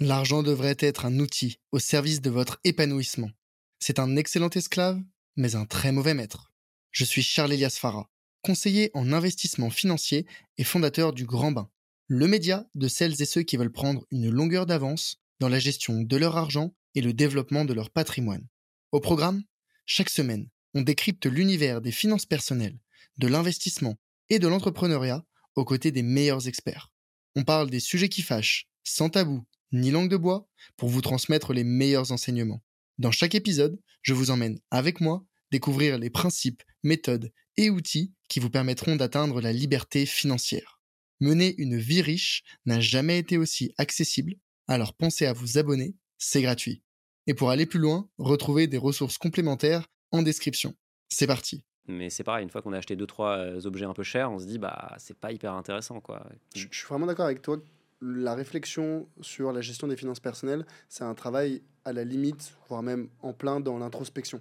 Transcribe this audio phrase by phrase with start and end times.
[0.00, 3.30] L'argent devrait être un outil au service de votre épanouissement.
[3.78, 5.00] C'est un excellent esclave,
[5.36, 6.52] mais un très mauvais maître.
[6.90, 8.10] Je suis Charles Elias Farah,
[8.42, 10.26] conseiller en investissement financier
[10.58, 11.70] et fondateur du Grand Bain,
[12.08, 16.02] le média de celles et ceux qui veulent prendre une longueur d'avance dans la gestion
[16.02, 18.46] de leur argent et le développement de leur patrimoine.
[18.90, 19.44] Au programme,
[19.86, 22.78] chaque semaine, on décrypte l'univers des finances personnelles,
[23.18, 23.96] de l'investissement
[24.28, 25.24] et de l'entrepreneuriat
[25.54, 26.90] aux côtés des meilleurs experts.
[27.36, 31.52] On parle des sujets qui fâchent, sans tabou ni langue de bois, pour vous transmettre
[31.52, 32.62] les meilleurs enseignements.
[32.98, 38.40] Dans chaque épisode, je vous emmène avec moi découvrir les principes, méthodes et outils qui
[38.40, 40.80] vous permettront d'atteindre la liberté financière.
[41.20, 44.34] Mener une vie riche n'a jamais été aussi accessible,
[44.68, 46.82] alors pensez à vous abonner, c'est gratuit.
[47.26, 50.74] Et pour aller plus loin, retrouvez des ressources complémentaires en description.
[51.08, 51.64] C'est parti.
[51.86, 54.30] Mais c'est pareil, une fois qu'on a acheté deux trois euh, objets un peu chers,
[54.30, 56.26] on se dit bah c'est pas hyper intéressant quoi.
[56.54, 57.58] Je, je suis vraiment d'accord avec toi.
[58.00, 62.82] La réflexion sur la gestion des finances personnelles, c'est un travail à la limite, voire
[62.82, 64.40] même en plein dans l'introspection.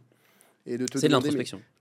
[0.66, 1.30] Et de te demander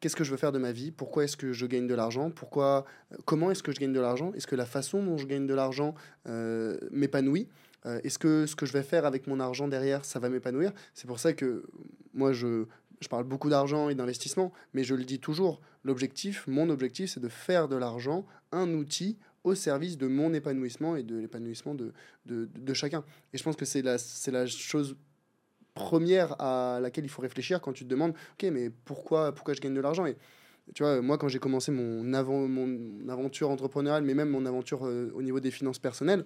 [0.00, 0.90] qu'est-ce que je veux faire de ma vie?
[0.90, 2.30] Pourquoi est-ce que je gagne de l'argent?
[2.30, 2.84] Pourquoi
[3.24, 4.32] Comment est-ce que je gagne de l'argent?
[4.34, 5.94] Est-ce que la façon dont je gagne de l'argent
[6.28, 7.48] euh, m'épanouit?
[7.86, 10.72] Euh, Est-ce que ce que je vais faire avec mon argent derrière, ça va m'épanouir?
[10.94, 11.64] C'est pour ça que
[12.12, 12.64] moi, je,
[13.00, 17.20] je parle beaucoup d'argent et d'investissement, mais je le dis toujours, l'objectif, mon objectif, c'est
[17.20, 21.92] de faire de l'argent un outil au service de mon épanouissement et de l'épanouissement de,
[22.26, 23.04] de, chacun.
[23.32, 23.96] Et je pense que c'est la,
[24.28, 24.96] la chose
[25.74, 29.60] première à laquelle il faut réfléchir quand tu te demandes, ok, mais pourquoi, pourquoi je
[29.60, 30.06] gagne de l'argent?
[30.06, 30.16] Et
[30.74, 34.86] tu vois, moi, quand j'ai commencé mon, avant, mon aventure entrepreneuriale, mais même mon aventure
[34.86, 36.24] euh, au niveau des finances personnelles,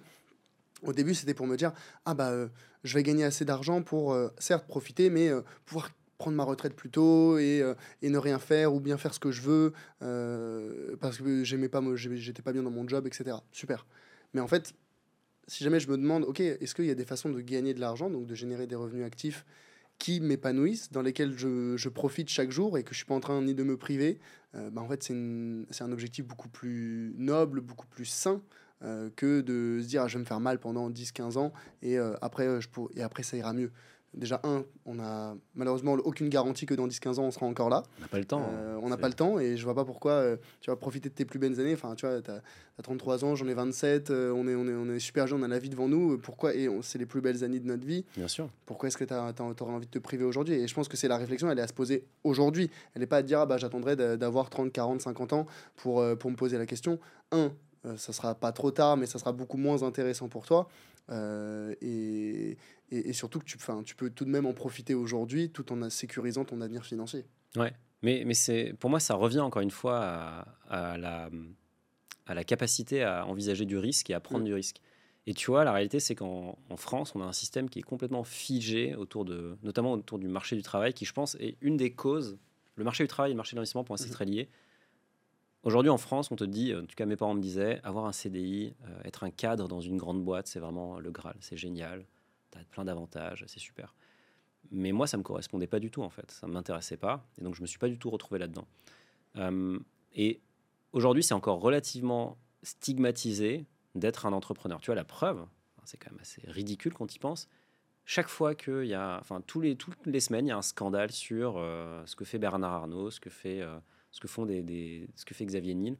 [0.83, 1.71] au début, c'était pour me dire,
[2.05, 2.47] ah bah, euh,
[2.83, 5.31] je vais gagner assez d'argent pour, euh, certes, profiter, mais
[5.65, 9.13] pouvoir prendre ma retraite plus tôt et, euh, et ne rien faire ou bien faire
[9.13, 13.05] ce que je veux euh, parce que j'aimais pas, j'étais pas bien dans mon job,
[13.07, 13.37] etc.
[13.51, 13.85] Super.
[14.33, 14.73] Mais en fait,
[15.47, 17.79] si jamais je me demande, ok, est-ce qu'il y a des façons de gagner de
[17.79, 19.45] l'argent, donc de générer des revenus actifs
[19.99, 23.19] qui m'épanouissent, dans lesquels je, je profite chaque jour et que je suis pas en
[23.19, 24.19] train ni de me priver,
[24.55, 28.41] euh, bah, en fait, c'est un objectif beaucoup plus noble, beaucoup plus sain
[28.83, 31.97] euh, que de se dire, ah, je vais me faire mal pendant 10-15 ans et,
[32.21, 32.91] après, je pour...
[32.95, 33.71] et après, ça ira mieux.
[34.13, 37.83] Déjà, un, on a malheureusement aucune garantie que dans 10-15 ans, on sera encore là.
[37.99, 38.49] On n'a pas le temps.
[38.51, 41.09] Euh, on n'a pas le temps et je vois pas pourquoi euh, tu vas profiter
[41.09, 41.73] de tes plus belles années.
[41.73, 42.41] Enfin, tu vois, tu as,
[42.81, 45.43] 33 ans, j'en ai 27, euh, on, est, on, est, on est super jeunes, on
[45.43, 46.17] a la vie devant nous.
[46.17, 48.05] Pourquoi Et c'est les plus belles années de notre vie.
[48.15, 48.49] Bien sûr.
[48.65, 49.33] Pourquoi est-ce que tu auras
[49.73, 50.55] envie de te priver aujourd'hui?
[50.55, 52.71] Et je pense que c'est la réflexion, elle est à se poser aujourd'hui.
[52.95, 55.45] Elle n'est pas à dire, ah, bah, j'attendrai d'a- d'avoir 30, 40, 50 ans
[55.75, 56.97] pour, euh, pour me poser la question.
[57.31, 57.51] Un,
[57.97, 60.67] ça sera pas trop tard, mais ça sera beaucoup moins intéressant pour toi.
[61.09, 62.57] Euh, et,
[62.91, 65.71] et, et surtout que tu, 'fin, tu peux tout de même en profiter aujourd'hui tout
[65.71, 67.25] en sécurisant ton avenir financier.
[67.55, 67.73] Ouais.
[68.01, 71.29] Mais, mais c'est, pour moi, ça revient encore une fois à, à la,
[72.25, 74.47] à la capacité à envisager du risque et à prendre Mm.
[74.47, 74.81] du risque.
[75.25, 77.83] Et tu vois, la réalité, c'est qu'en en France, on a un système qui est
[77.83, 81.75] complètement figé autour de, notamment autour du marché du travail, qui, je pense, est une
[81.77, 82.37] des causes.
[82.75, 84.13] Le marché du travail et le marché de l'investissement, pour moi, c'est Mhm.
[84.13, 84.49] très lié.
[85.67, 88.13] Aujourd'hui, en France, on te dit, en tout cas, mes parents me disaient, avoir un
[88.13, 92.05] CDI, euh, être un cadre dans une grande boîte, c'est vraiment le Graal, c'est génial,
[92.53, 93.93] tu as plein d'avantages, c'est super.
[94.71, 96.31] Mais moi, ça me correspondait pas du tout, en fait.
[96.31, 97.27] Ça ne m'intéressait pas.
[97.37, 98.65] Et donc, je me suis pas du tout retrouvé là-dedans.
[99.35, 99.77] Euh,
[100.13, 100.39] et
[100.93, 104.79] aujourd'hui, c'est encore relativement stigmatisé d'être un entrepreneur.
[104.79, 105.45] Tu vois, la preuve,
[105.83, 107.49] c'est quand même assez ridicule quand y pense.
[108.05, 109.65] Chaque fois qu'il y a, enfin, toutes
[110.05, 113.19] les semaines, il y a un scandale sur euh, ce que fait Bernard Arnault, ce
[113.19, 113.61] que, fait,
[114.11, 115.97] ce que, font des, des- ce que fait Xavier Niel.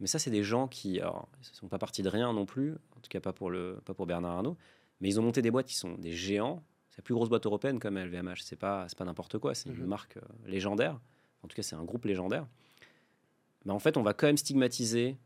[0.00, 3.00] Mais ça, c'est des gens qui, ne sont pas partis de rien non plus, en
[3.00, 4.56] tout cas pas pour, le, pas pour Bernard Arnault,
[5.00, 6.62] mais ils ont monté des boîtes qui sont des géants.
[6.90, 8.42] C'est la plus grosse boîte européenne comme LVMH.
[8.42, 9.54] C'est pas, c'est pas n'importe quoi.
[9.54, 9.86] C'est une Mhm.
[9.86, 11.00] marque euh, légendaire.
[11.42, 12.46] En tout cas, c'est un groupe légendaire.
[13.64, 15.16] Mais en fait, on va quand même stigmatiser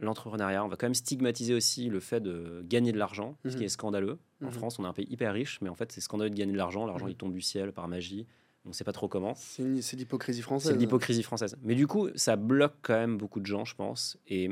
[0.00, 0.64] l'entrepreneuriat.
[0.64, 3.62] On va quand même stigmatiser aussi le fait de gagner de l'argent, ce qui Mhm.
[3.64, 4.18] est scandaleux.
[4.42, 4.52] En Mhm.
[4.52, 6.56] France, on est un pays hyper riche, mais en fait, c'est scandaleux de gagner de
[6.58, 6.86] l'argent.
[6.86, 8.26] L'argent, il tombe du ciel par magie.
[8.66, 9.34] On ne sait pas trop comment.
[9.34, 10.72] C'est l'hypocrisie française.
[10.72, 11.56] C'est l'hypocrisie française.
[11.62, 14.18] Mais du coup, ça bloque quand même beaucoup de gens, je pense.
[14.28, 14.50] Et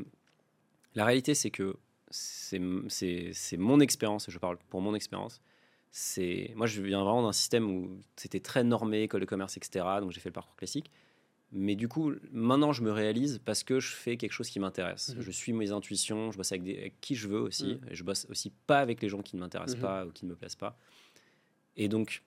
[0.94, 1.76] la réalité, c'est que
[2.10, 5.40] c'est mon expérience, et je parle pour mon expérience.
[5.90, 9.84] C'est Moi, je viens vraiment d'un système où c'était très normé, école de commerce, etc.
[10.00, 10.90] Donc, j'ai fait le parcours classique.
[11.50, 15.14] Mais du coup, maintenant, je me réalise parce que je fais quelque chose qui m'intéresse.
[15.14, 15.22] Mhm.
[15.22, 17.74] Je suis mes intuitions, je bosse avec, des, avec qui je veux aussi.
[17.82, 17.88] Mhm.
[17.90, 19.82] Et je bosse aussi pas avec les gens qui ne m'intéressent Mhm.
[19.82, 20.78] pas ou qui ne me plaisent pas.
[21.76, 22.22] Et donc,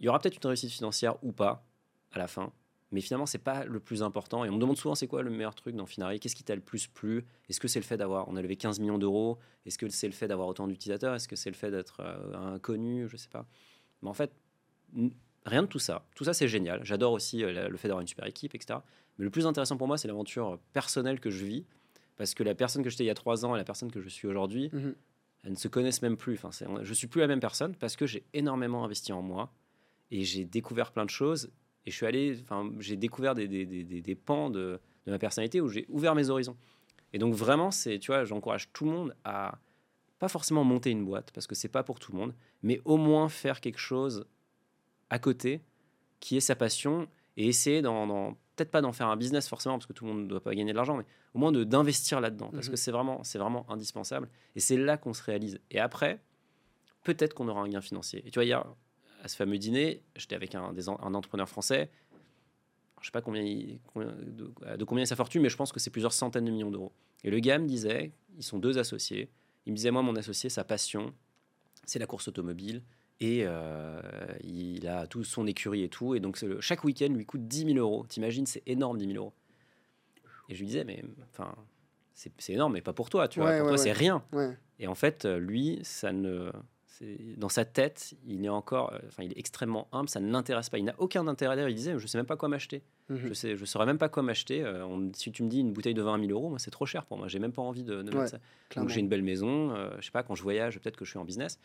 [0.00, 1.64] il y aura peut-être une réussite financière ou pas
[2.12, 2.52] à la fin.
[2.92, 4.44] Mais finalement, c'est pas le plus important.
[4.44, 6.18] Et on me demande souvent c'est quoi le meilleur truc dans Finari?
[6.18, 7.24] Qu'est-ce qui t'a le plus plu?
[7.48, 9.38] Est-ce que c'est le fait d'avoir, on a levé 15 millions d'euros?
[9.64, 11.14] Est-ce que c'est le fait d'avoir autant d'utilisateurs?
[11.14, 13.08] Est-ce que c'est le fait d'être euh, inconnu?
[13.08, 13.46] Je sais pas.
[14.02, 14.32] Mais en fait,
[15.46, 16.04] rien de tout ça.
[16.16, 16.80] Tout ça, c'est génial.
[16.84, 18.80] J'adore aussi euh, le fait d'avoir une super équipe, etc.
[19.18, 21.64] Mais le plus intéressant pour moi, c'est l'aventure personnelle que je vis.
[22.16, 24.00] Parce que la personne que j'étais il y a trois ans et la personne que
[24.00, 24.94] je suis aujourd'hui, Mhm.
[25.44, 26.34] elles ne se connaissent même plus.
[26.42, 26.50] Enfin,
[26.82, 29.52] je suis plus la même personne parce que j'ai énormément investi en moi
[30.10, 31.50] et j'ai découvert plein de choses
[31.86, 35.10] et je suis allé, enfin, j'ai découvert des, des, des- des- des pans de, de
[35.10, 36.56] ma personnalité où j'ai ouvert mes horizons.
[37.12, 39.58] Et donc vraiment, c'est, tu vois, j'encourage tout le monde à
[40.18, 42.96] pas forcément monter une boîte parce que c'est pas pour tout le monde, mais au
[42.98, 44.26] moins faire quelque chose
[45.08, 45.62] à côté
[46.20, 47.08] qui est sa passion
[47.38, 50.22] et essayer d'en, peut-être pas d'en faire un business forcément parce que tout le monde
[50.24, 52.72] ne doit pas gagner de l'argent, mais au moins de, d'investir là-dedans parce Mhm.
[52.72, 55.58] que c'est vraiment, c'est vraiment indispensable et c'est là qu'on se réalise.
[55.70, 56.20] Et après,
[57.02, 58.22] peut-être qu'on aura un gain financier.
[58.26, 58.64] Et tu vois, hier,
[59.22, 61.90] à ce fameux dîner, j'étais avec un, des en- un entrepreneur français.
[63.00, 65.72] Je sais pas combien, il- combien- de, de combien est sa fortune, mais je pense
[65.72, 66.92] que c'est plusieurs centaines de millions d'euros.
[67.24, 69.30] Et le gars me disait, ils sont deux associés.
[69.66, 71.14] Il me disait, moi, mon associé, sa passion,
[71.84, 72.82] c'est la course automobile.
[73.20, 74.00] Et euh,
[74.42, 76.14] il a tout son écurie et tout.
[76.14, 78.06] Et donc, le- chaque week-end lui coûte 10 000 euros.
[78.08, 79.34] T'imagines, c'est énorme, 10 000 euros.
[80.48, 81.54] Et je lui disais, mais enfin,
[82.14, 83.28] c'est énorme, mais pas pour toi.
[83.28, 84.24] Tu vois, pour ouais, toi, c'est rien.
[84.78, 86.50] Et en fait, euh, lui, ça ne,
[87.36, 90.08] dans sa tête, il est encore, euh, enfin, il est extrêmement humble.
[90.08, 90.78] Ça ne l'intéresse pas.
[90.78, 91.70] Il n'a aucun intérêt d'ailleurs.
[91.70, 92.82] Il disait, je sais même pas quoi m'acheter.
[93.08, 93.28] Mhm.
[93.28, 94.62] Je sais, je saurais même pas quoi m'acheter.
[94.62, 96.84] Euh, si tu me dis une bouteille de vin à 1000 euros, moi, c'est trop
[96.86, 97.26] cher pour moi.
[97.28, 98.38] J'ai même pas envie de, de mettre Ouais, ça.
[98.76, 99.74] Donc j'ai une belle maison.
[99.74, 101.58] euh, je sais pas, quand je voyage, peut-être que je suis en business.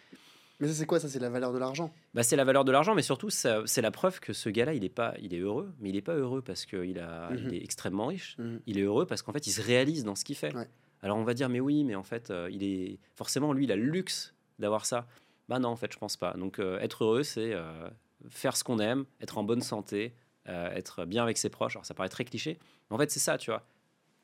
[0.62, 1.94] Mais ça, c'est quoi Ça, c'est la valeur de l'argent?
[2.14, 4.86] Bah, c'est la valeur de l'argent, mais surtout, c'est la preuve que ce gars-là, il
[4.86, 7.38] est pas, il est heureux, mais il est pas heureux parce qu'il a, Mhm.
[7.50, 8.38] il est extrêmement riche.
[8.40, 8.62] Mhm.
[8.68, 10.56] Il est heureux parce qu'en fait, il se réalise dans ce qu'il fait.
[10.56, 10.70] Ouais.
[11.02, 13.72] Alors on va dire, mais oui, mais en fait, euh, il est forcément lui, il
[13.74, 15.06] a le luxe d'avoir ça.
[15.48, 16.34] Bah non, en fait, je pense pas.
[16.34, 17.90] Donc euh, être heureux, c'est euh,
[18.30, 20.16] faire ce qu'on aime, être en bonne santé,
[20.48, 21.76] euh, être bien avec ses proches.
[21.76, 22.58] Alors ça paraît très cliché,
[22.90, 23.68] mais en fait, c'est ça, tu vois.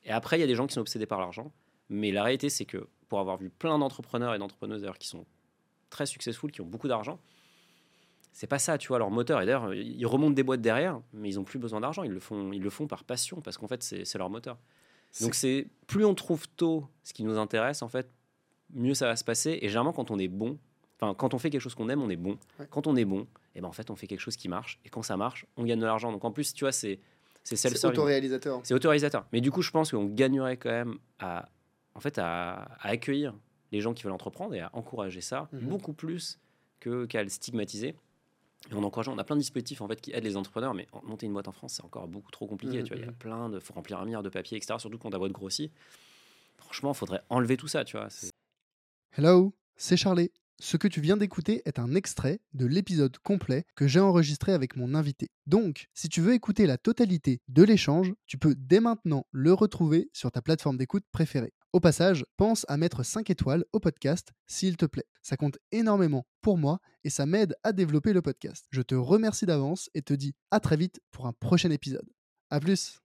[0.03, 1.51] Et après, il y a des gens qui sont obsédés par l'argent,
[1.89, 5.25] mais la réalité, c'est que pour avoir vu plein d'entrepreneurs et d'entrepreneuses d'ailleurs qui sont
[5.89, 7.19] très successful, qui ont beaucoup d'argent,
[8.33, 9.41] c'est pas ça, tu vois, leur moteur.
[9.41, 12.03] Et d'ailleurs, ils remontent des boîtes derrière, mais ils ont plus besoin d'argent.
[12.03, 14.57] Ils le font, ils le font par passion, parce qu'en fait, c'est c'est leur moteur.
[15.19, 18.09] Donc c'est plus on trouve tôt ce qui nous intéresse, en fait,
[18.73, 19.59] mieux ça va se passer.
[19.62, 20.57] Et généralement, quand on est bon,
[21.01, 22.38] enfin, quand on fait quelque chose qu'on aime, on est bon.
[22.59, 22.68] Ouais.
[22.69, 24.80] Quand on est bon, et ben en fait, on fait quelque chose qui marche.
[24.86, 26.12] Et quand ça marche, on gagne de l'argent.
[26.12, 27.00] Donc en plus, tu vois, c'est
[27.44, 28.62] c'est c'est autoréalisateur.
[28.63, 29.25] C'est autorisateur.
[29.33, 31.50] Mais du coup, je pense qu'on gagnerait quand même à,
[31.95, 33.33] en fait, à, à accueillir
[33.71, 35.62] les gens qui veulent entreprendre et à encourager ça Mhm.
[35.69, 36.39] beaucoup plus
[36.80, 37.95] que qu'à le stigmatiser.
[38.69, 40.86] Et on encourage, on a plein de dispositifs en fait qui aident les entrepreneurs, mais
[40.92, 42.77] en- monter une boîte en France, c'est encore beaucoup trop compliqué.
[42.80, 43.18] Mhm, tu vois, il y a mhm.
[43.18, 44.75] plein de, faut remplir un milliard de papiers, etc.
[44.77, 45.71] Surtout quand ta boîte grossit.
[46.57, 48.07] Franchement, il faudrait enlever tout ça, tu vois.
[49.18, 50.30] Hello, c'est Charlie.
[50.59, 54.75] Ce que tu viens d'écouter est un extrait de l'épisode complet que j'ai enregistré avec
[54.75, 55.30] mon invité.
[55.48, 60.09] Donc, si tu veux écouter la totalité de l'échange, tu peux dès maintenant le retrouver
[60.13, 61.53] sur ta plateforme d'écoute préférée.
[61.74, 65.07] Au passage, pense à mettre 5 étoiles au podcast s'il te plaît.
[65.24, 68.65] Ça compte énormément pour moi et ça m'aide à développer le podcast.
[68.69, 72.07] Je te remercie d'avance et te dis à très vite pour un prochain épisode.
[72.50, 73.01] A plus